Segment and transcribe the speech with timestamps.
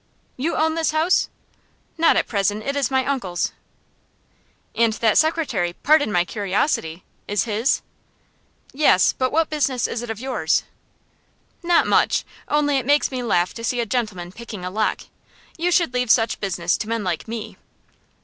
[0.35, 1.29] "You own this house?"
[1.95, 2.63] "Not at present.
[2.63, 3.51] It is my uncle's."
[4.73, 7.83] "And that secretary pardon my curiosity is his?"
[8.73, 10.63] "Yes; but what business is it of yours?"
[11.61, 12.25] "Not much.
[12.47, 15.01] Only it makes me laugh to see a gentleman picking a lock.
[15.55, 17.57] You should leave such business to men like me!"